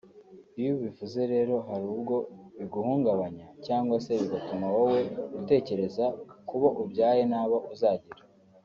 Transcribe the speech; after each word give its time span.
Iyo 0.59 0.69
ubivuze 0.77 1.19
rero 1.33 1.55
hari 1.67 1.85
ubwo 1.95 2.15
biguhungabanya 2.59 3.47
cyangwa 3.65 3.95
se 4.03 4.11
bigatuma 4.21 4.67
wowe 4.75 5.01
utekereza 5.39 6.05
ku 6.47 6.55
bo 6.61 6.69
ubyaye 6.81 7.23
n’abo 7.31 7.57
uzagira 7.73 8.21